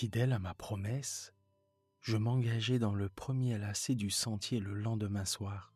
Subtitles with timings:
[0.00, 1.34] Fidèle à ma promesse,
[2.00, 5.74] je m'engageai dans le premier lacet du sentier le lendemain soir,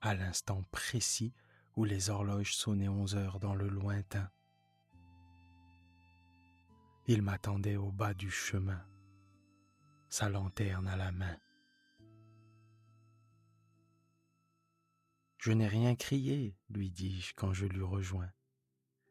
[0.00, 1.32] à l'instant précis
[1.76, 4.28] où les horloges sonnaient onze heures dans le lointain.
[7.06, 8.84] Il m'attendait au bas du chemin,
[10.08, 11.38] sa lanterne à la main.
[15.38, 18.32] Je n'ai rien crié, lui dis-je quand je l'eus rejoint.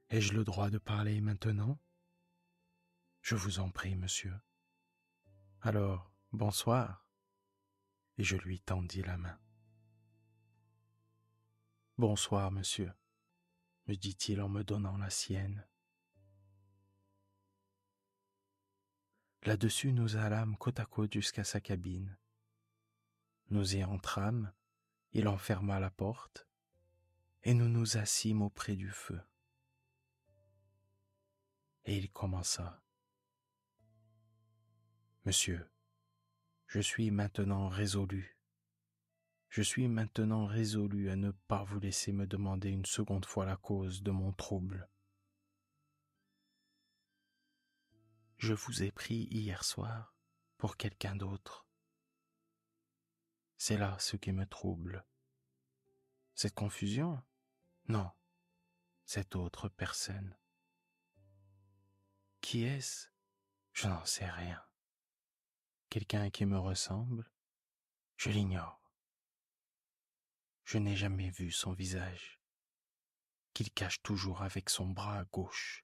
[0.09, 1.79] Ai-je le droit de parler maintenant?
[3.21, 4.33] Je vous en prie, monsieur.
[5.61, 7.05] Alors, bonsoir.
[8.17, 9.37] Et je lui tendis la main.
[11.97, 12.93] Bonsoir, monsieur,
[13.87, 15.67] me dit-il en me donnant la sienne.
[19.43, 22.17] Là-dessus, nous allâmes côte à côte jusqu'à sa cabine.
[23.49, 24.53] Nous y entrâmes,
[25.11, 26.47] il enferma la porte,
[27.43, 29.21] et nous nous assîmes auprès du feu.
[31.83, 32.81] Et il commença.
[35.25, 35.69] Monsieur,
[36.67, 38.39] je suis maintenant résolu
[39.49, 43.57] je suis maintenant résolu à ne pas vous laisser me demander une seconde fois la
[43.57, 44.87] cause de mon trouble.
[48.37, 50.15] Je vous ai pris hier soir
[50.57, 51.65] pour quelqu'un d'autre.
[53.57, 55.03] C'est là ce qui me trouble.
[56.35, 57.21] Cette confusion?
[57.87, 58.11] Non,
[59.05, 60.37] cette autre personne.
[62.39, 63.07] Qui est-ce?
[63.73, 64.63] Je n'en sais rien.
[65.89, 67.29] Quelqu'un qui me ressemble
[68.15, 68.79] Je l'ignore
[70.69, 72.39] je n'ai jamais vu son visage,
[73.55, 75.83] qu'il cache toujours avec son bras gauche,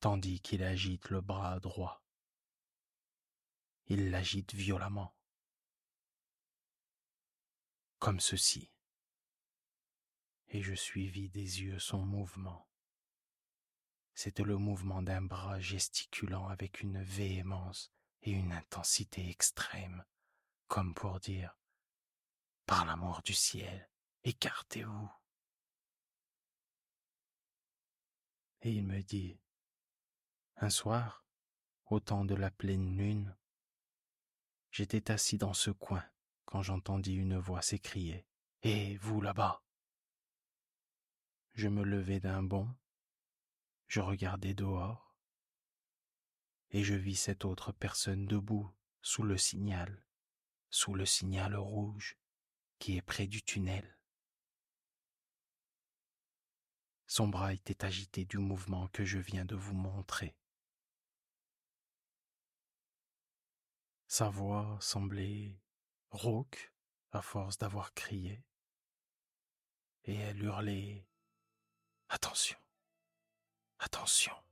[0.00, 2.04] tandis qu'il agite le bras droit.
[3.86, 5.14] Il l'agite violemment,
[8.00, 8.72] comme ceci,
[10.48, 12.68] et je suivis des yeux son mouvement.
[14.14, 17.93] C'était le mouvement d'un bras gesticulant avec une véhémence
[18.24, 20.04] et une intensité extrême,
[20.66, 21.56] comme pour dire
[22.66, 23.90] par l'amour du ciel,
[24.24, 25.10] écartez-vous.
[28.62, 29.38] Et il me dit,
[30.56, 31.26] un soir,
[31.86, 33.36] au temps de la pleine lune,
[34.70, 36.02] j'étais assis dans ce coin
[36.46, 38.26] quand j'entendis une voix s'écrier,
[38.62, 39.62] Et vous là-bas
[41.52, 42.74] Je me levai d'un bond,
[43.88, 45.03] je regardai dehors,
[46.74, 48.68] et je vis cette autre personne debout
[49.00, 50.04] sous le signal,
[50.70, 52.16] sous le signal rouge,
[52.80, 53.96] qui est près du tunnel.
[57.06, 60.36] Son bras était agité du mouvement que je viens de vous montrer.
[64.08, 65.56] Sa voix semblait
[66.10, 66.72] rauque
[67.12, 68.42] à force d'avoir crié,
[70.06, 71.06] et elle hurlait
[72.08, 72.58] Attention,
[73.78, 74.43] attention.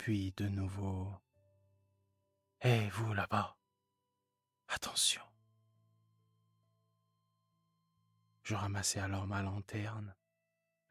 [0.00, 1.12] Puis de nouveau
[2.62, 3.58] Hé, vous là-bas,
[4.68, 5.20] attention.
[8.42, 10.16] Je ramassai alors ma lanterne,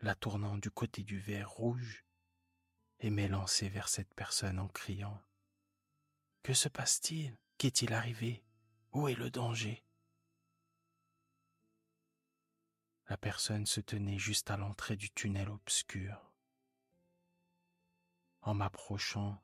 [0.01, 2.05] la tournant du côté du verre rouge,
[2.99, 5.19] et m'élançai vers cette personne en criant
[6.43, 7.35] Que se passe-t-il?
[7.57, 8.43] Qu'est-il arrivé?
[8.91, 9.83] Où est le danger
[13.07, 16.28] La personne se tenait juste à l'entrée du tunnel obscur.
[18.41, 19.41] En m'approchant,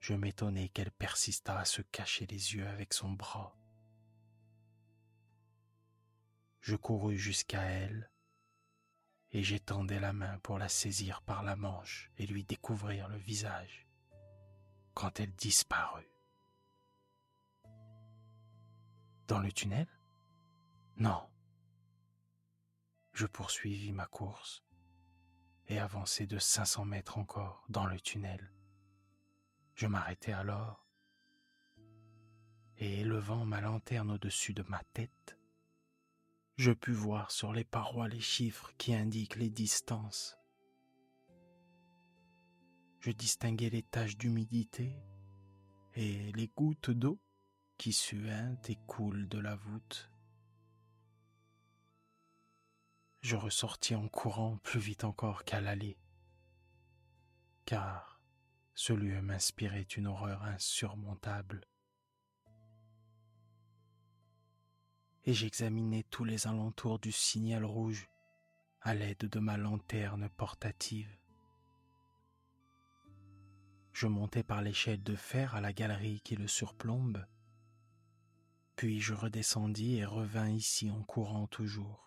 [0.00, 3.56] je m'étonnai qu'elle persistât à se cacher les yeux avec son bras
[6.64, 8.10] je courus jusqu'à elle
[9.32, 13.86] et j'étendais la main pour la saisir par la manche et lui découvrir le visage
[14.94, 16.08] quand elle disparut.
[19.28, 19.88] Dans le tunnel?
[20.96, 21.28] Non.
[23.12, 24.64] Je poursuivis ma course
[25.68, 28.52] et avançai de 500 mètres encore dans le tunnel.
[29.74, 30.84] Je m'arrêtai alors
[32.78, 35.38] et élevant ma lanterne au-dessus de ma tête,
[36.56, 40.36] je pus voir sur les parois les chiffres qui indiquent les distances.
[43.00, 44.96] Je distinguais les taches d'humidité
[45.94, 47.20] et les gouttes d'eau
[47.76, 50.10] qui suintent et coulent de la voûte.
[53.24, 55.96] Je ressortis en courant plus vite encore qu'à l'aller,
[57.64, 58.20] car
[58.74, 61.66] ce lieu m'inspirait une horreur insurmontable.
[65.26, 68.08] et j'examinais tous les alentours du signal rouge
[68.82, 71.08] à l'aide de ma lanterne portative.
[73.92, 77.24] Je montai par l'échelle de fer à la galerie qui le surplombe,
[78.76, 82.03] puis je redescendis et revins ici en courant toujours.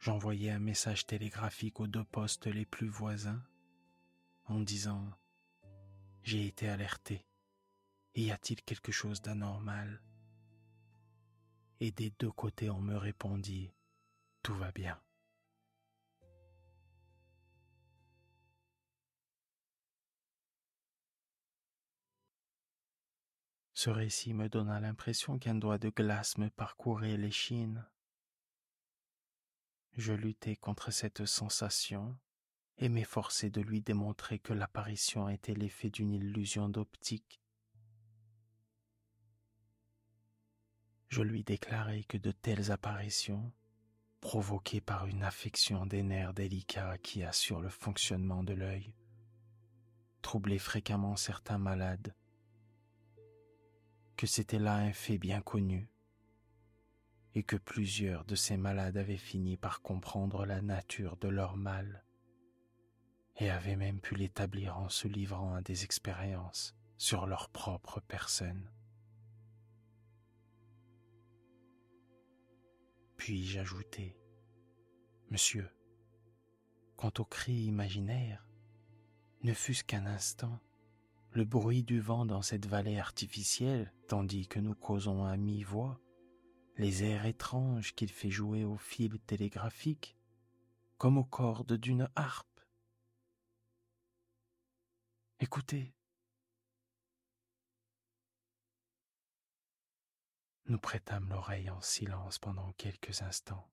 [0.00, 3.42] J'envoyai un message télégraphique aux deux postes les plus voisins
[4.44, 5.04] en disant⁇
[6.22, 7.26] J'ai été alerté,
[8.14, 10.00] y a-t-il quelque chose d'anormal?⁇
[11.86, 13.66] Et des deux côtés on me répondit⁇
[14.44, 15.00] Tout va bien.
[23.74, 27.84] Ce récit me donna l'impression qu'un doigt de glace me parcourait l'échine.
[29.98, 32.16] Je luttai contre cette sensation
[32.76, 37.42] et m'efforçai de lui démontrer que l'apparition était l'effet d'une illusion d'optique.
[41.08, 43.52] Je lui déclarai que de telles apparitions,
[44.20, 48.94] provoquées par une affection des nerfs délicats qui assurent le fonctionnement de l'œil,
[50.22, 52.14] troublaient fréquemment certains malades
[54.16, 55.88] que c'était là un fait bien connu,
[57.38, 62.04] et que plusieurs de ces malades avaient fini par comprendre la nature de leur mal,
[63.36, 68.68] et avaient même pu l'établir en se livrant à des expériences sur leur propre personne.
[73.16, 74.16] Puis j'ajoutai,
[75.30, 75.70] Monsieur,
[76.96, 78.48] quant aux cris imaginaires,
[79.44, 80.58] ne fût-ce qu'un instant,
[81.30, 86.00] le bruit du vent dans cette vallée artificielle, tandis que nous causons à mi-voix,
[86.78, 90.16] les airs étranges qu'il fait jouer au fil télégraphique,
[90.96, 92.60] comme aux cordes d'une harpe.
[95.40, 95.92] Écoutez.
[100.66, 103.68] Nous prêtâmes l'oreille en silence pendant quelques instants.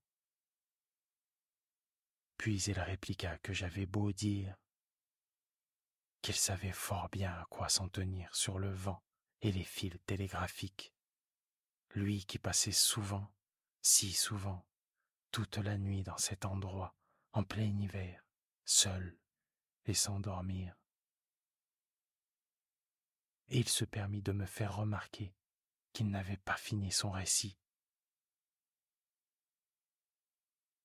[2.38, 4.56] Puis il répliqua que j'avais beau dire
[6.22, 9.04] qu'il savait fort bien à quoi s'en tenir sur le vent
[9.42, 10.95] et les fils télégraphiques.
[11.96, 13.34] Lui qui passait souvent,
[13.82, 14.68] si souvent,
[15.32, 16.96] toute la nuit dans cet endroit,
[17.32, 18.24] en plein hiver,
[18.64, 19.18] seul
[19.86, 20.76] et sans dormir.
[23.48, 25.36] Et il se permit de me faire remarquer
[25.94, 27.58] qu'il n'avait pas fini son récit.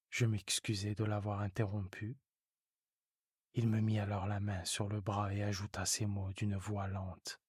[0.09, 2.19] Je m'excusai de l'avoir interrompu
[3.55, 6.87] il me mit alors la main sur le bras et ajouta ces mots d'une voix
[6.87, 7.41] lente.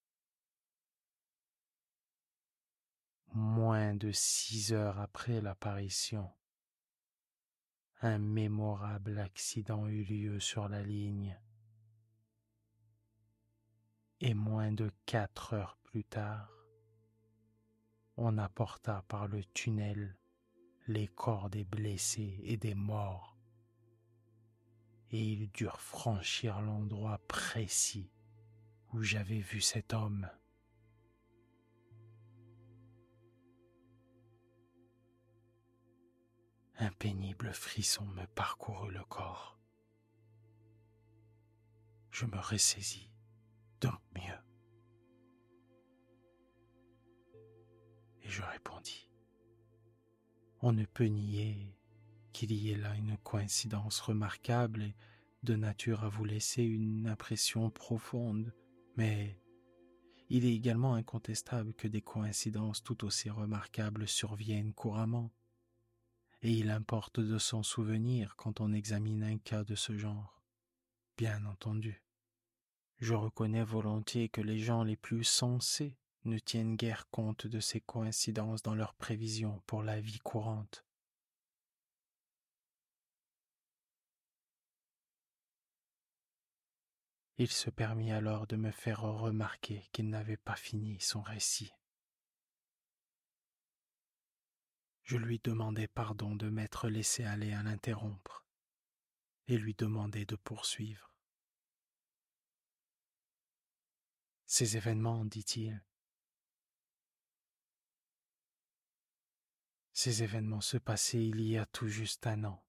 [3.33, 6.29] Moins de six heures après l'apparition,
[8.01, 11.39] un mémorable accident eut lieu sur la ligne.
[14.19, 16.51] Et moins de quatre heures plus tard,
[18.17, 20.17] on apporta par le tunnel
[20.87, 23.31] les corps des blessés et des morts
[25.11, 28.11] et ils durent franchir l'endroit précis
[28.93, 30.29] où j'avais vu cet homme.
[36.83, 39.59] Un pénible frisson me parcourut le corps.
[42.09, 43.11] Je me ressaisis
[43.81, 44.41] de mieux.
[48.23, 49.11] Et je répondis,
[50.61, 51.77] on ne peut nier
[52.33, 54.95] qu'il y ait là une coïncidence remarquable et
[55.43, 58.55] de nature à vous laisser une impression profonde,
[58.95, 59.39] mais
[60.29, 65.31] il est également incontestable que des coïncidences tout aussi remarquables surviennent couramment,
[66.41, 70.41] et il importe de s'en souvenir quand on examine un cas de ce genre.
[71.17, 72.01] Bien entendu,
[73.00, 77.81] je reconnais volontiers que les gens les plus sensés ne tiennent guère compte de ces
[77.81, 80.86] coïncidences dans leurs prévisions pour la vie courante.
[87.38, 91.74] Il se permit alors de me faire remarquer qu'il n'avait pas fini son récit.
[95.12, 98.46] Je lui demandai pardon de m'être laissé aller à l'interrompre
[99.50, 101.13] et lui demandai de poursuivre.
[104.46, 105.84] Ces événements, dit-il,
[109.91, 112.65] ces événements se passaient il y a tout juste un an.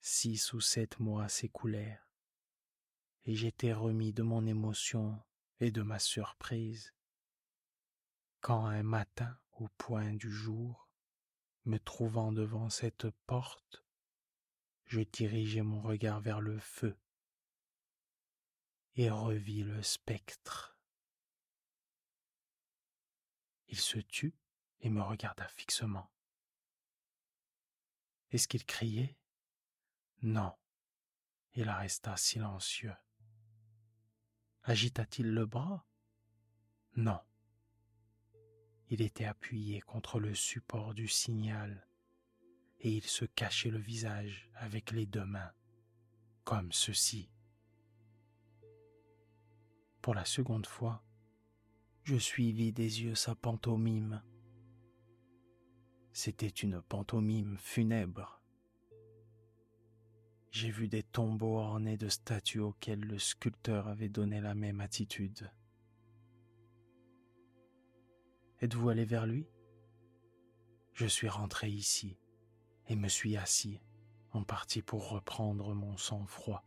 [0.00, 2.10] Six ou sept mois s'écoulèrent
[3.22, 5.22] et j'étais remis de mon émotion
[5.60, 6.92] et de ma surprise
[8.40, 10.88] quand un matin au point du jour,
[11.66, 13.84] me trouvant devant cette porte,
[14.86, 16.98] je dirigeai mon regard vers le feu
[18.94, 20.78] et revis le spectre.
[23.68, 24.34] Il se tut
[24.80, 26.10] et me regarda fixement.
[28.30, 29.18] Est-ce qu'il criait?
[30.22, 30.56] Non,
[31.52, 32.96] il resta silencieux.
[34.62, 35.86] Agita-t-il le bras?
[36.96, 37.20] Non.
[38.92, 41.86] Il était appuyé contre le support du signal
[42.80, 45.52] et il se cachait le visage avec les deux mains,
[46.42, 47.30] comme ceci.
[50.02, 51.04] Pour la seconde fois,
[52.02, 54.22] je suivis des yeux sa pantomime.
[56.12, 58.42] C'était une pantomime funèbre.
[60.50, 65.48] J'ai vu des tombeaux ornés de statues auxquelles le sculpteur avait donné la même attitude.
[68.60, 69.48] Êtes-vous allé vers lui?
[70.92, 72.18] Je suis rentré ici
[72.88, 73.80] et me suis assis,
[74.32, 76.62] en partie pour reprendre mon sang-froid,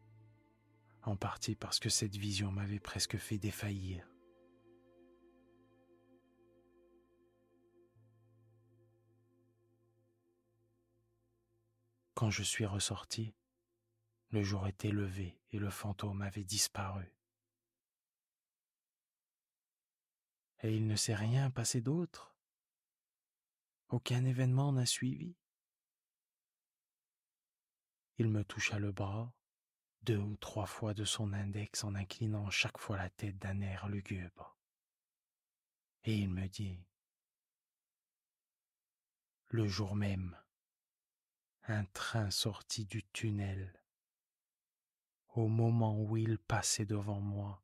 [1.04, 4.10] en partie parce que cette vision m'avait presque fait défaillir.
[12.16, 13.36] Quand je suis ressorti,
[14.32, 17.14] le jour était levé et le fantôme avait disparu.
[20.64, 22.36] Et il ne s'est rien passé d'autre.
[23.90, 25.36] Aucun événement n'a suivi.
[28.18, 29.34] Il me toucha le bras
[30.04, 33.88] deux ou trois fois de son index en inclinant chaque fois la tête d'un air
[33.88, 34.58] lugubre.
[36.04, 36.86] Et il me dit,
[39.48, 40.38] le jour même,
[41.68, 43.82] un train sortit du tunnel.
[45.30, 47.63] Au moment où il passait devant moi,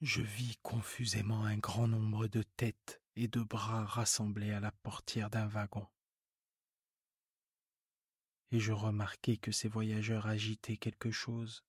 [0.00, 5.28] je vis confusément un grand nombre de têtes et de bras rassemblés à la portière
[5.28, 5.86] d'un wagon.
[8.50, 11.64] Et je remarquai que ces voyageurs agitaient quelque chose.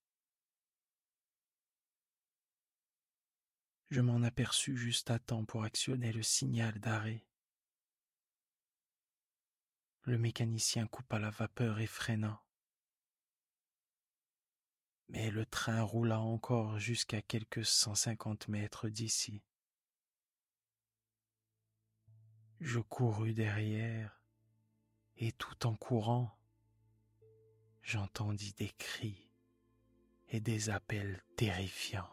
[3.89, 7.25] Je m'en aperçus juste à temps pour actionner le signal d'arrêt.
[10.03, 12.41] Le mécanicien coupa la vapeur et freina.
[15.11, 19.43] Mais le train roula encore jusqu'à quelques cent cinquante mètres d'ici.
[22.61, 24.21] Je courus derrière,
[25.17, 26.31] et tout en courant,
[27.81, 29.29] j'entendis des cris
[30.29, 32.09] et des appels terrifiants.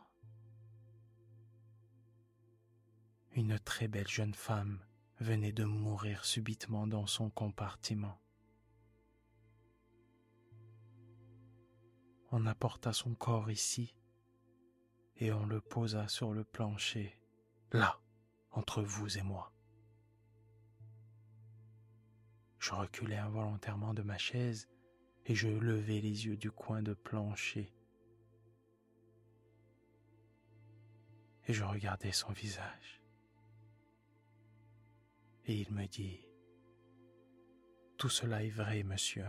[3.32, 4.84] Une très belle jeune femme
[5.20, 8.18] venait de mourir subitement dans son compartiment.
[12.30, 13.94] On apporta son corps ici
[15.16, 17.18] et on le posa sur le plancher,
[17.72, 18.00] là,
[18.50, 19.52] entre vous et moi.
[22.58, 24.68] Je reculai involontairement de ma chaise
[25.26, 27.74] et je levai les yeux du coin de plancher.
[31.46, 32.98] Et je regardais son visage
[35.48, 36.20] et il me dit,
[37.96, 39.26] Tout cela est vrai, monsieur.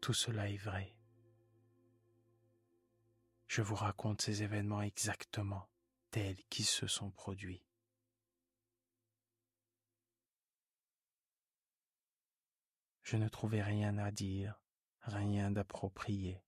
[0.00, 0.94] Tout cela est vrai.
[3.54, 5.68] Je vous raconte ces événements exactement
[6.10, 7.62] tels qu'ils se sont produits.
[13.02, 14.58] Je ne trouvais rien à dire,
[15.02, 16.42] rien d'approprié.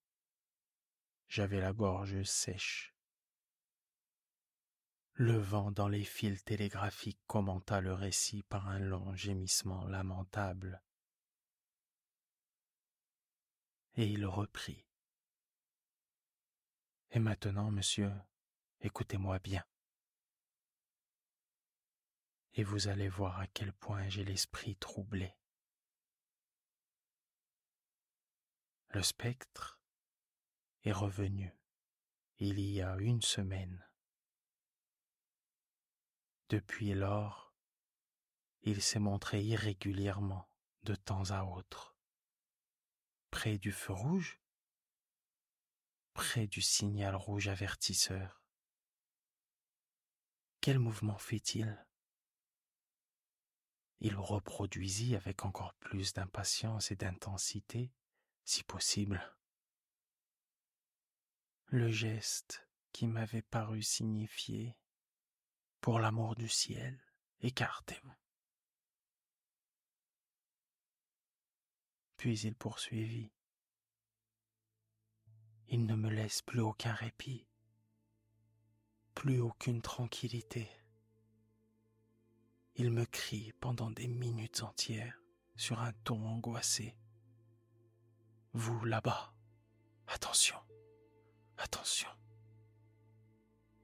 [1.29, 2.95] J'avais la gorge sèche.
[5.13, 10.83] Le vent dans les fils télégraphiques commenta le récit par un long gémissement lamentable.
[13.93, 14.84] Et il reprit.
[17.17, 18.13] Et maintenant, monsieur,
[18.81, 19.65] écoutez-moi bien.
[22.55, 25.33] Et vous allez voir à quel point j'ai l'esprit troublé.
[28.89, 29.79] Le spectre
[30.83, 31.57] est revenu
[32.39, 33.89] il y a une semaine.
[36.49, 37.55] Depuis lors,
[38.63, 40.49] il s'est montré irrégulièrement
[40.83, 41.95] de temps à autre.
[43.31, 44.41] Près du feu rouge,
[46.15, 48.43] près du signal rouge avertisseur.
[50.61, 51.85] Quel mouvement fait-il?
[54.01, 57.93] Il reproduisit avec encore plus d'impatience et d'intensité,
[58.45, 59.37] si possible,
[61.67, 64.79] le geste qui m'avait paru signifier
[65.81, 66.99] pour l'amour du ciel,
[67.41, 68.15] écartez-vous.
[72.17, 73.34] Puis il poursuivit.
[75.69, 77.47] Il ne me laisse plus aucun répit,
[79.15, 80.69] plus aucune tranquillité.
[82.77, 85.21] Il me crie pendant des minutes entières
[85.57, 86.97] sur un ton angoissé.
[88.53, 89.35] Vous là-bas,
[90.07, 90.59] attention,
[91.57, 92.11] attention.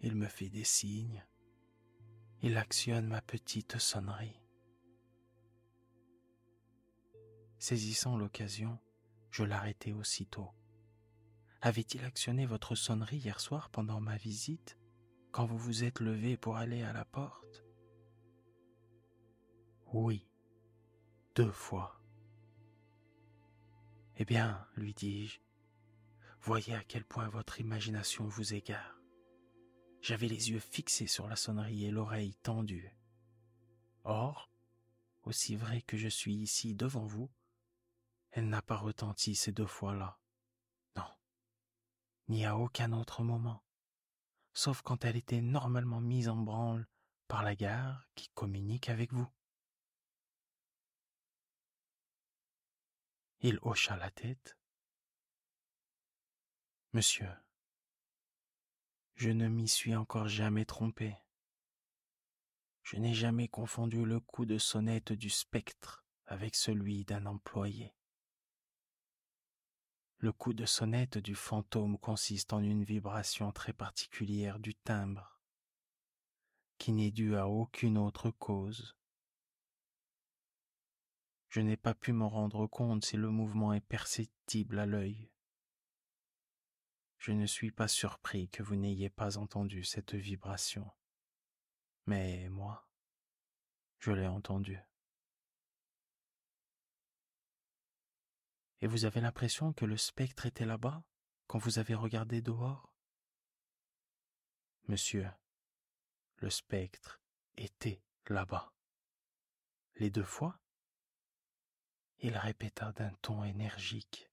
[0.00, 1.24] Il me fait des signes,
[2.42, 4.40] il actionne ma petite sonnerie.
[7.58, 8.78] Saisissant l'occasion,
[9.30, 10.50] je l'arrêtai aussitôt.
[11.62, 14.78] Avait-il actionné votre sonnerie hier soir pendant ma visite,
[15.30, 17.64] quand vous vous êtes levé pour aller à la porte?
[19.92, 20.26] Oui,
[21.34, 22.00] deux fois.
[24.16, 25.40] Eh bien, lui dis-je,
[26.40, 28.98] voyez à quel point votre imagination vous égare.
[30.00, 32.94] J'avais les yeux fixés sur la sonnerie et l'oreille tendue.
[34.04, 34.50] Or,
[35.24, 37.30] aussi vrai que je suis ici devant vous,
[38.30, 40.19] elle n'a pas retenti ces deux fois-là.
[42.30, 43.60] Ni à aucun autre moment,
[44.52, 46.86] sauf quand elle était normalement mise en branle
[47.26, 49.26] par la gare qui communique avec vous.
[53.40, 54.56] Il hocha la tête.
[56.92, 57.32] Monsieur,
[59.16, 61.16] je ne m'y suis encore jamais trompé.
[62.84, 67.92] Je n'ai jamais confondu le coup de sonnette du spectre avec celui d'un employé.
[70.22, 75.40] Le coup de sonnette du fantôme consiste en une vibration très particulière du timbre,
[76.76, 78.98] qui n'est due à aucune autre cause.
[81.48, 85.30] Je n'ai pas pu me rendre compte si le mouvement est perceptible à l'œil.
[87.16, 90.90] Je ne suis pas surpris que vous n'ayez pas entendu cette vibration.
[92.04, 92.86] Mais moi,
[94.00, 94.78] je l'ai entendu.
[98.80, 101.04] Et vous avez l'impression que le spectre était là-bas
[101.46, 102.94] quand vous avez regardé dehors?
[104.88, 105.30] Monsieur,
[106.36, 107.20] le spectre
[107.56, 108.72] était là-bas.
[109.96, 110.58] Les deux fois
[112.18, 114.30] Il répéta d'un ton énergique.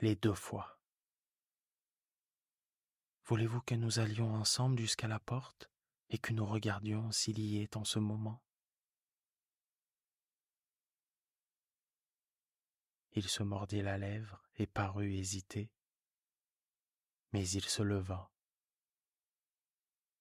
[0.00, 0.80] Les deux fois.
[3.26, 5.70] Voulez-vous que nous allions ensemble jusqu'à la porte
[6.10, 8.42] et que nous regardions s'il y est en ce moment?
[13.14, 15.70] Il se mordit la lèvre et parut hésiter,
[17.32, 18.30] mais il se leva.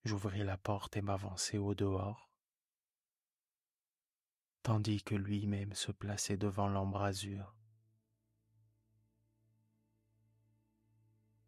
[0.06, 2.30] J'ouvris la porte et m'avançai au dehors,
[4.62, 7.56] tandis que lui-même se plaçait devant l'embrasure.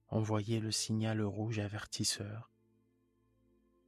[0.10, 2.52] On voyait le signal rouge avertisseur.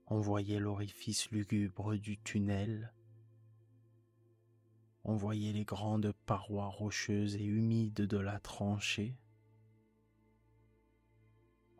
[0.08, 2.93] On voyait l'orifice lugubre du tunnel.
[5.09, 9.17] On voyait les grandes parois rocheuses et humides de la tranchée.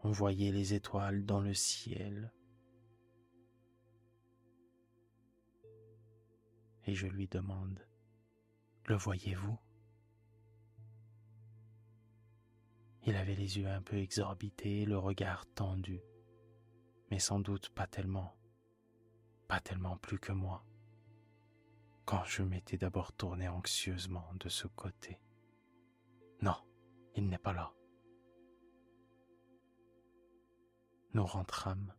[0.04, 2.32] On voyait les étoiles dans le ciel.
[6.86, 7.86] Et je lui demande,
[8.86, 9.60] le voyez-vous?
[13.04, 16.00] Il avait les yeux un peu exorbités, le regard tendu,
[17.12, 18.38] mais sans doute pas tellement,
[19.50, 20.66] pas tellement plus que moi,
[22.08, 25.20] quand je m'étais d'abord tourné anxieusement de ce côté.
[26.42, 26.56] Non,
[27.16, 27.74] il n'est pas là.
[31.14, 31.94] Nous rentrâmes.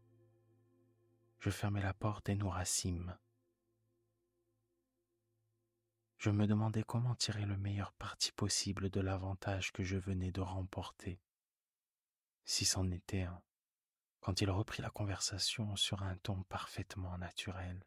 [1.40, 3.18] Je fermai la porte et nous rassîmes.
[6.16, 10.40] Je me demandais comment tirer le meilleur parti possible de l'avantage que je venais de
[10.40, 11.20] remporter,
[12.46, 13.42] si c'en était un,
[14.20, 17.84] quand il reprit la conversation sur un ton parfaitement naturel.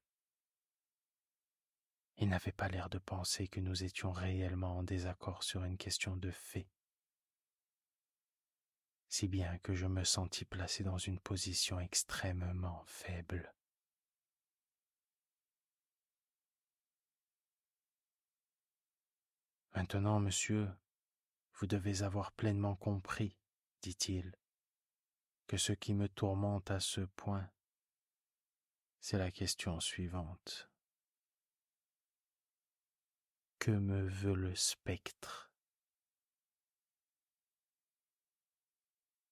[2.22, 6.16] Il n'avait pas l'air de penser que nous étions réellement en désaccord sur une question
[6.16, 6.70] de fait,
[9.10, 13.52] si bien que je me sentis placé dans une position extrêmement faible.
[19.74, 20.70] Maintenant, monsieur,
[21.56, 23.36] vous devez avoir pleinement compris,
[23.82, 24.36] dit-il,
[25.48, 27.50] que ce qui me tourmente à ce point,
[29.00, 30.71] c'est la question suivante.
[33.62, 35.52] Que me veut le spectre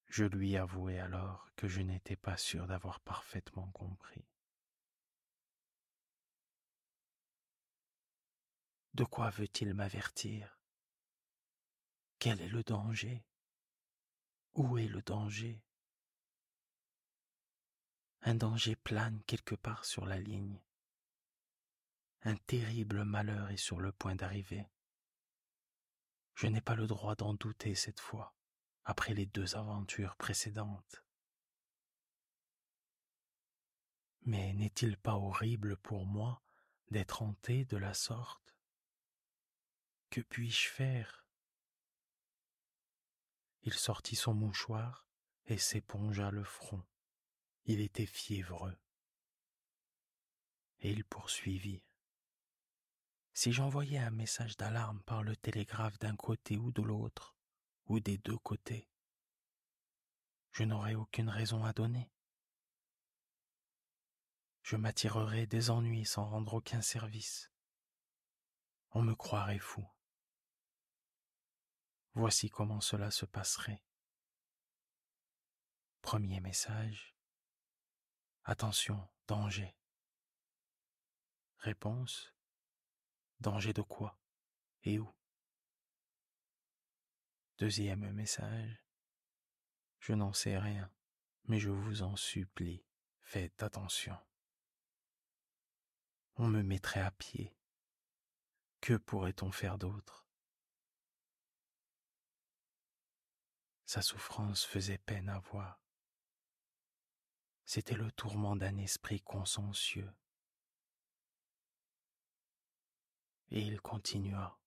[0.05, 4.23] Je lui avouai alors que je n'étais pas sûr d'avoir parfaitement compris.
[8.93, 10.59] De quoi veut-il m'avertir?
[12.19, 13.25] Quel est le danger?
[14.53, 15.59] Où est le danger?
[18.21, 20.61] Un danger plane quelque part sur la ligne.
[22.23, 24.67] Un terrible malheur est sur le point d'arriver.
[26.35, 28.35] Je n'ai pas le droit d'en douter cette fois,
[28.83, 31.03] après les deux aventures précédentes.
[34.23, 36.41] Mais n'est-il pas horrible pour moi
[36.91, 38.53] d'être hanté de la sorte?
[40.09, 41.25] Que puis-je faire?
[43.63, 45.07] Il sortit son mouchoir
[45.45, 46.83] et s'épongea le front.
[47.65, 48.77] Il était fiévreux.
[50.79, 51.83] Et il poursuivit.
[53.41, 57.37] Si j'envoyais un message d'alarme par le télégraphe d'un côté ou de l'autre,
[57.85, 58.89] ou des deux côtés,
[60.51, 62.11] je n'aurais aucune raison à donner.
[64.61, 67.49] Je m'attirerais des ennuis sans rendre aucun service.
[68.91, 69.87] On me croirait fou.
[72.15, 73.85] Voici comment cela se passerait.
[76.01, 77.15] Premier message.
[78.43, 79.77] Attention, danger.
[81.59, 82.33] Réponse
[83.39, 84.19] Danger de quoi?
[84.83, 85.09] Et où?
[87.57, 88.83] Deuxième message
[89.99, 90.91] Je n'en sais rien,
[91.45, 92.83] mais je vous en supplie,
[93.21, 94.17] faites attention.
[96.35, 97.55] On me mettrait à pied.
[98.81, 100.25] Que pourrait-on faire d'autre?
[103.85, 105.81] Sa souffrance faisait peine à voir.
[107.65, 110.13] C'était le tourment d'un esprit consciencieux.
[113.51, 114.59] Et il continua.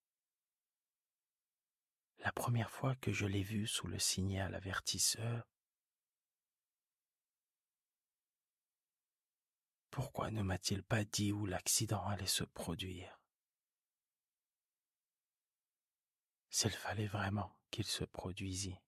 [2.19, 5.49] La première fois que je l'ai vu sous le signal avertisseur,
[9.91, 13.21] pourquoi ne m'a-t-il pas dit où l'accident allait se produire?
[16.51, 18.79] S'il fallait vraiment qu'il se produisît.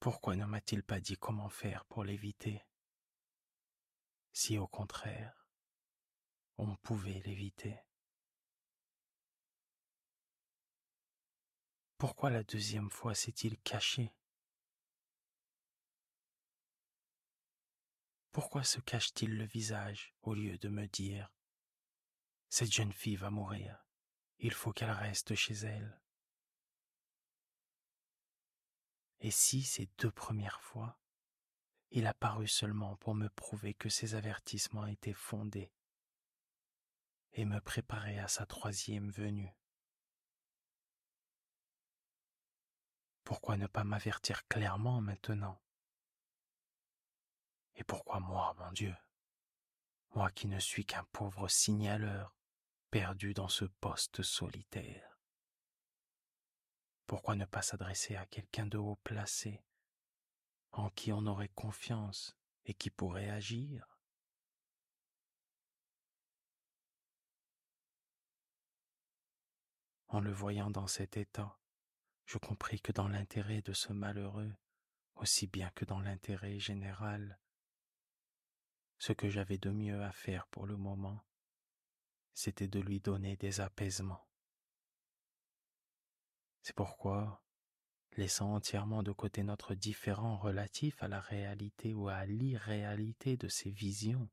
[0.00, 2.62] Pourquoi ne m'a-t-il pas dit comment faire pour l'éviter?
[4.32, 5.39] Si au contraire,
[6.60, 7.78] on pouvait l'éviter.
[11.96, 14.12] Pourquoi la deuxième fois s'est-il caché?
[18.30, 21.26] Pourquoi se cache-t-il le visage au lieu de me dire⁇
[22.50, 23.86] Cette jeune fille va mourir,
[24.38, 25.98] il faut qu'elle reste chez elle?⁇
[29.26, 31.00] Et si ces deux premières fois,
[31.90, 35.72] il a paru seulement pour me prouver que ses avertissements étaient fondés
[37.32, 39.54] et me préparer à sa troisième venue.
[43.24, 45.60] Pourquoi ne pas m'avertir clairement maintenant?
[47.76, 48.94] Et pourquoi moi, mon Dieu?
[50.14, 52.34] Moi qui ne suis qu'un pauvre signaleur
[52.90, 55.20] perdu dans ce poste solitaire.
[57.06, 59.64] Pourquoi ne pas s'adresser à quelqu'un de haut placé,
[60.72, 63.89] en qui on aurait confiance et qui pourrait agir?
[70.12, 71.56] En le voyant dans cet état,
[72.26, 74.52] je compris que dans l'intérêt de ce malheureux,
[75.14, 77.38] aussi bien que dans l'intérêt général,
[78.98, 81.24] ce que j'avais de mieux à faire pour le moment,
[82.34, 84.26] c'était de lui donner des apaisements.
[86.62, 87.44] C'est pourquoi,
[88.16, 93.70] laissant entièrement de côté notre différent relatif à la réalité ou à l'irréalité de ses
[93.70, 94.28] visions,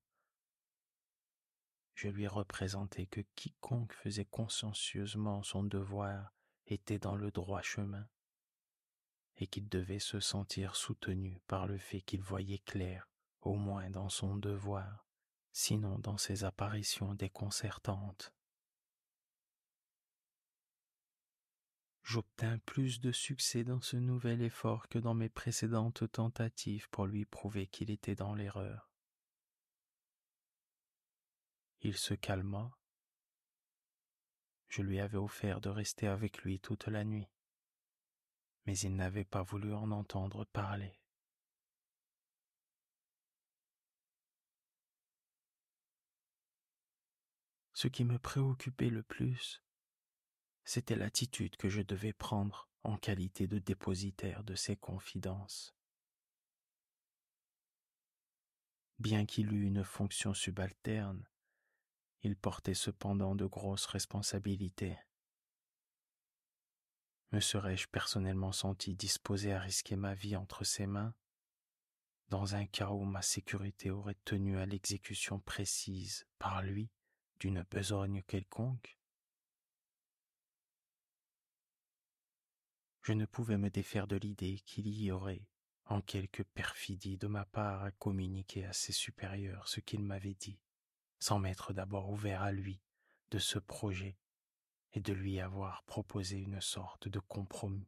[1.97, 6.31] je lui représentai que quiconque faisait consciencieusement son devoir
[6.67, 8.07] était dans le droit chemin
[9.37, 13.09] et qu'il devait se sentir soutenu par le fait qu'il voyait clair,
[13.41, 15.07] au moins dans son devoir,
[15.51, 18.31] sinon dans ses apparitions déconcertantes.
[22.03, 27.25] J'obtins plus de succès dans ce nouvel effort que dans mes précédentes tentatives pour lui
[27.25, 28.86] prouver qu'il était dans l'erreur.
[31.81, 32.71] Il se calma.
[34.67, 37.29] Je lui avais offert de rester avec lui toute la nuit,
[38.65, 40.99] mais il n'avait pas voulu en entendre parler.
[47.73, 49.63] Ce qui me préoccupait le plus,
[50.63, 55.75] c'était l'attitude que je devais prendre en qualité de dépositaire de ses confidences.
[58.97, 61.23] Bien qu'il eût une fonction subalterne,
[62.27, 64.97] il portait cependant de grosses responsabilités.
[67.31, 71.15] Me serais-je personnellement senti disposé à risquer ma vie entre ses mains,
[72.27, 76.91] dans un cas où ma sécurité aurait tenu à l'exécution précise par lui
[77.39, 78.99] d'une besogne quelconque?
[83.03, 85.47] Je ne pouvais me défaire de l'idée qu'il y aurait,
[85.85, 90.59] en quelque perfidie de ma part, à communiquer à ses supérieurs ce qu'il m'avait dit,
[91.19, 92.79] sans m'être d'abord ouvert à lui
[93.31, 94.17] de ce projet
[94.93, 97.87] et de lui avoir proposé une sorte de compromis.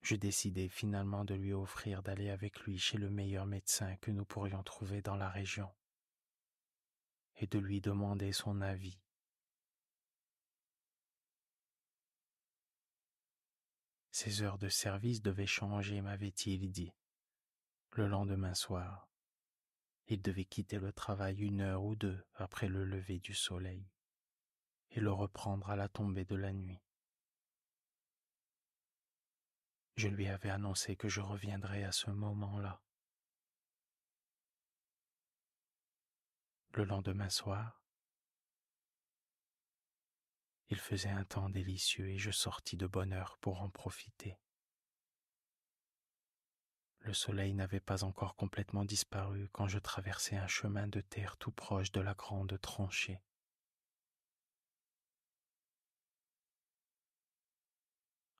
[0.00, 4.24] Je décidai finalement de lui offrir d'aller avec lui chez le meilleur médecin que nous
[4.24, 5.70] pourrions trouver dans la région
[7.36, 8.98] et de lui demander son avis
[14.10, 16.92] Ses heures de service devaient changer, m'avait-il dit.
[17.92, 19.08] Le lendemain soir,
[20.06, 23.90] il devait quitter le travail une heure ou deux après le lever du soleil
[24.90, 26.80] et le reprendre à la tombée de la nuit.
[29.96, 32.80] Je lui avais annoncé que je reviendrais à ce moment-là.
[36.74, 37.78] Le lendemain soir,
[40.70, 44.36] Il faisait un temps délicieux et je sortis de bonne heure pour en profiter.
[47.00, 51.52] Le soleil n'avait pas encore complètement disparu quand je traversais un chemin de terre tout
[51.52, 53.20] proche de la grande tranchée.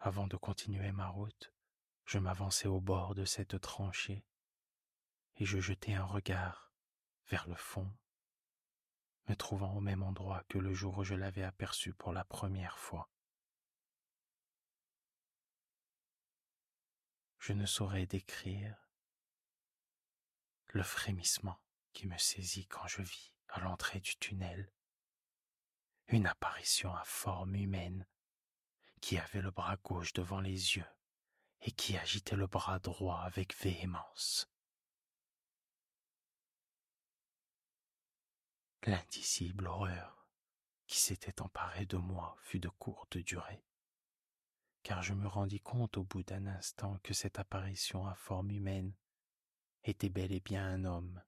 [0.00, 1.52] Avant de continuer ma route,
[2.04, 4.24] je m'avançai au bord de cette tranchée
[5.36, 6.72] et je jetai un regard
[7.28, 7.90] vers le fond
[9.28, 12.78] me trouvant au même endroit que le jour où je l'avais aperçu pour la première
[12.78, 13.10] fois.
[17.38, 18.76] Je ne saurais décrire
[20.66, 21.58] le frémissement
[21.92, 24.70] qui me saisit quand je vis à l'entrée du tunnel
[26.08, 28.06] une apparition à forme humaine
[29.00, 30.86] qui avait le bras gauche devant les yeux
[31.62, 34.48] et qui agitait le bras droit avec véhémence.
[38.84, 40.26] L'indicible horreur
[40.86, 43.62] qui s'était emparée de moi fut de courte durée,
[44.88, 48.94] car je me rendis compte au bout d'un instant que cette apparition à forme humaine
[49.84, 51.22] était bel et bien un homme,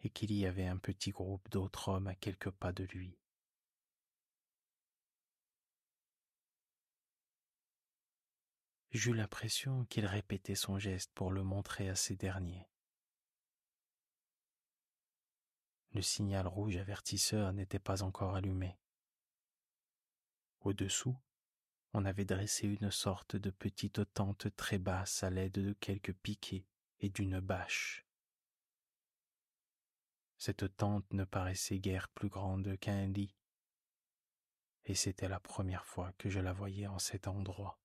[0.00, 3.16] et qu'il y avait un petit groupe d'autres hommes à quelques pas de lui.
[8.90, 12.68] J'eus l'impression qu'il répétait son geste pour le montrer à ces derniers.
[15.92, 18.76] Le signal rouge avertisseur n'était pas encore allumé.
[20.62, 21.16] Au-dessous,
[21.92, 26.66] on avait dressé une sorte de petite tente très basse à l'aide de quelques piquets
[27.00, 28.06] et d'une bâche.
[30.38, 33.36] Cette tente ne paraissait guère plus grande qu'un lit,
[34.84, 37.78] et c'était la première fois que je la voyais en cet endroit.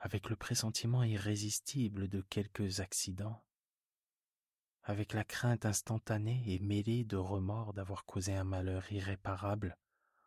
[0.00, 3.44] avec le pressentiment irrésistible de quelques accidents,
[4.88, 9.76] avec la crainte instantanée et mêlée de remords d'avoir causé un malheur irréparable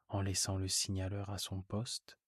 [0.07, 2.19] en laissant le signaleur à son poste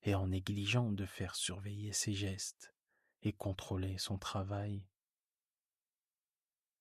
[0.00, 2.74] et en négligeant de faire surveiller ses gestes
[3.20, 4.82] et contrôler son travail.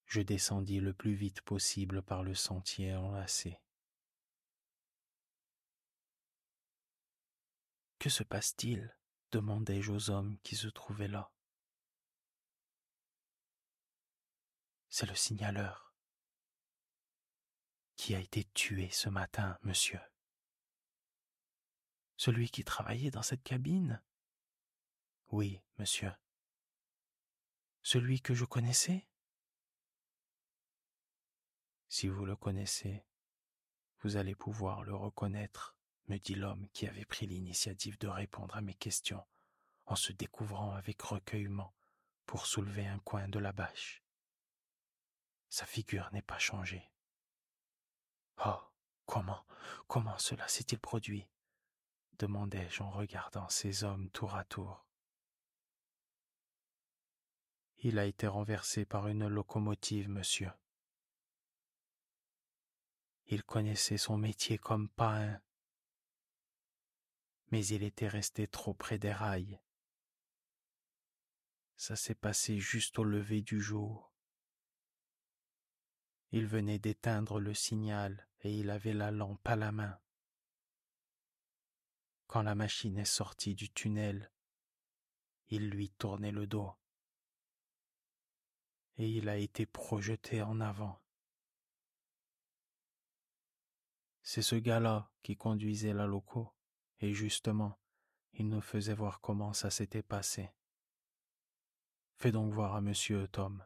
[0.06, 3.60] Je descendis le plus vite possible par le sentier enlacé.
[8.00, 8.96] Que se passe-t-il?
[9.34, 11.30] demandai-je aux hommes qui se trouvaient là.
[14.94, 15.96] C'est le signaleur
[17.96, 20.02] qui a été tué ce matin, monsieur?
[22.18, 24.04] Celui qui travaillait dans cette cabine?
[25.30, 26.12] Oui, monsieur.
[27.82, 29.08] Celui que je connaissais?
[31.88, 33.06] Si vous le connaissez,
[34.02, 35.74] vous allez pouvoir le reconnaître
[36.10, 39.26] me dit l'homme qui avait pris l'initiative de répondre à mes questions
[39.86, 41.74] en se découvrant avec recueillement
[42.26, 44.04] pour soulever un coin de la bâche.
[45.52, 46.90] Sa figure n'est pas changée.
[48.44, 48.60] Oh,
[49.06, 49.46] comment,
[49.88, 51.28] comment cela s'est-il produit?
[52.22, 54.86] demandai-je en regardant ces hommes tour à tour.
[57.80, 60.52] Il a été renversé par une locomotive, monsieur.
[63.26, 65.42] Il connaissait son métier comme pas un,
[67.50, 69.60] mais il était resté trop près des rails.
[71.76, 74.11] Ça s'est passé juste au lever du jour.
[76.32, 80.00] Il venait d'éteindre le signal et il avait la lampe à la main.
[82.28, 84.32] Quand la machine est sortie du tunnel,
[85.50, 86.74] il lui tournait le dos
[88.98, 91.02] et il a été projeté en avant.
[94.22, 96.54] C'est ce gars-là qui conduisait la loco
[97.00, 97.80] et justement,
[98.34, 100.52] il nous faisait voir comment ça s'était passé.
[102.16, 103.66] Fais donc voir à monsieur Tom.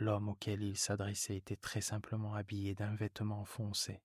[0.00, 4.02] L'homme auquel il s'adressait était très simplement habillé d'un vêtement foncé.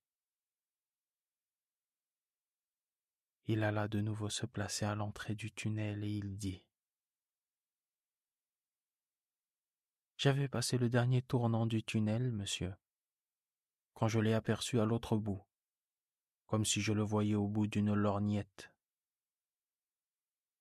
[3.47, 6.63] Il alla de nouveau se placer à l'entrée du tunnel et il dit
[10.17, 12.75] J'avais passé le dernier tournant du tunnel, monsieur,
[13.95, 15.43] quand je l'ai aperçu à l'autre bout
[16.45, 18.71] comme si je le voyais au bout d'une lorgnette.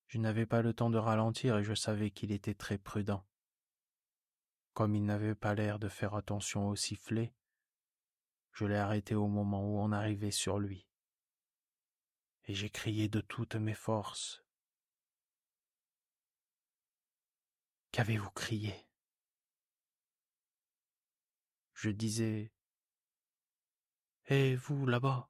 [0.07, 3.25] Je n'avais pas le temps de ralentir et je savais qu'il était très prudent.
[4.75, 7.33] Comme il n'avait pas l'air de faire attention au sifflet,
[8.51, 10.85] je l'ai arrêté au moment où on arrivait sur lui.
[12.43, 14.43] Et j'ai crié de toutes mes forces.
[17.93, 18.75] Qu'avez-vous crié?
[21.73, 22.51] Je disais
[24.25, 25.29] Et vous là-bas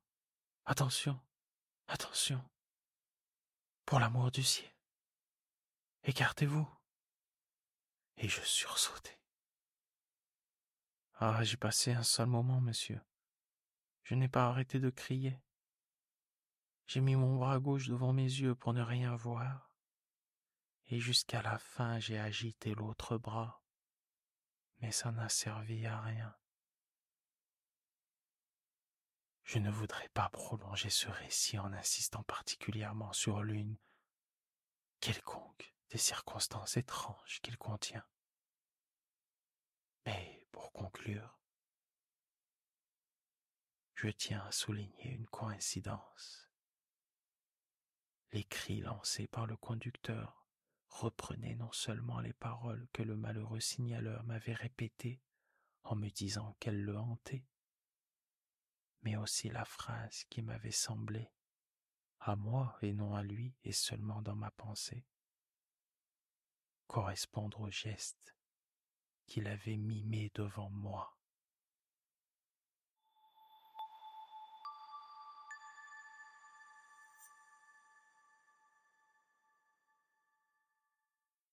[0.65, 1.21] Attention,
[1.85, 2.43] attention.
[3.85, 4.73] Pour l'amour du ciel.
[6.01, 6.67] Écartez-vous.
[8.17, 9.15] Et je sursautai.
[11.17, 12.99] Ah, j'ai passé un seul moment, monsieur.
[14.03, 15.39] Je n'ai pas arrêté de crier.
[16.87, 19.73] J'ai mis mon bras gauche devant mes yeux pour ne rien voir.
[20.87, 23.63] Et jusqu'à la fin, j'ai agité l'autre bras.
[24.81, 26.35] Mais ça n'a servi à rien.
[29.43, 33.77] Je ne voudrais pas prolonger ce récit en insistant particulièrement sur l'une
[34.99, 38.05] quelconque des circonstances étranges qu'il contient.
[40.05, 41.37] Mais pour conclure,
[43.95, 46.49] je tiens à souligner une coïncidence.
[48.31, 50.47] Les cris lancés par le conducteur
[50.87, 55.21] reprenaient non seulement les paroles que le malheureux signaleur m'avait répétées
[55.83, 57.45] en me disant qu'elles le hantaient,
[59.01, 61.33] mais aussi la phrase qui m'avait semblé,
[62.21, 65.05] à moi et non à lui et seulement dans ma pensée,
[66.87, 68.34] correspondre au geste
[69.27, 71.14] qu'il avait mimé devant moi.